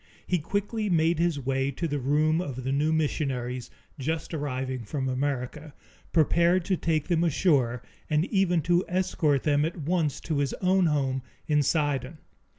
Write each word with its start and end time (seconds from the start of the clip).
He 0.25 0.39
quickly 0.39 0.89
made 0.89 1.19
his 1.19 1.39
way 1.39 1.69
to 1.69 1.87
the 1.87 1.99
room 1.99 2.41
of 2.41 2.63
the 2.63 2.71
new 2.71 2.91
missionaries, 2.91 3.69
just 3.99 4.33
arriving 4.33 4.83
from 4.83 5.07
America, 5.07 5.75
prepared 6.11 6.65
to 6.65 6.75
take 6.75 7.07
them 7.07 7.23
ashore, 7.23 7.83
and 8.09 8.25
even 8.25 8.63
to 8.63 8.83
escort 8.87 9.43
them 9.43 9.63
at 9.63 9.77
once 9.77 10.19
to 10.21 10.39
his 10.39 10.53
own 10.55 10.87
home 10.87 11.21
in 11.45 11.61
Sidon. 11.61 12.17